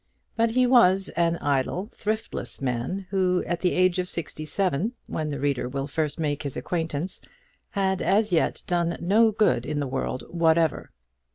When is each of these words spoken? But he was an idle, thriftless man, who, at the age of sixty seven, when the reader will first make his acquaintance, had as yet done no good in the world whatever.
But 0.35 0.49
he 0.49 0.65
was 0.65 1.09
an 1.09 1.37
idle, 1.37 1.91
thriftless 1.93 2.59
man, 2.59 3.05
who, 3.11 3.43
at 3.45 3.59
the 3.61 3.73
age 3.73 3.99
of 3.99 4.09
sixty 4.09 4.45
seven, 4.45 4.93
when 5.05 5.29
the 5.29 5.39
reader 5.39 5.69
will 5.69 5.85
first 5.85 6.19
make 6.19 6.41
his 6.41 6.57
acquaintance, 6.57 7.21
had 7.69 8.01
as 8.01 8.31
yet 8.31 8.63
done 8.65 8.97
no 8.99 9.31
good 9.31 9.63
in 9.63 9.79
the 9.79 9.85
world 9.85 10.23
whatever. 10.27 10.89